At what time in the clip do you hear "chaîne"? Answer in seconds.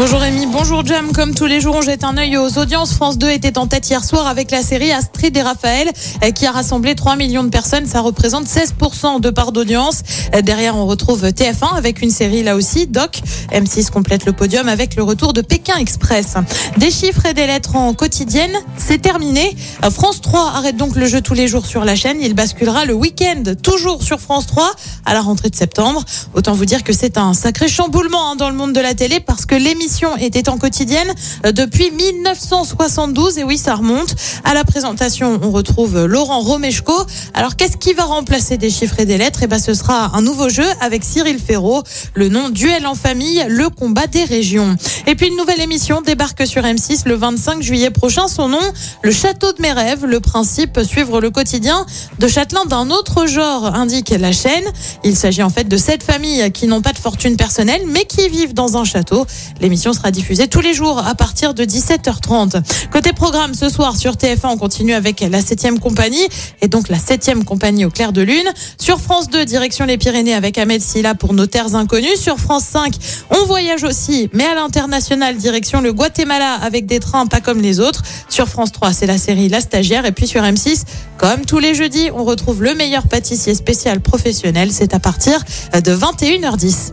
21.94-22.22, 54.32-54.64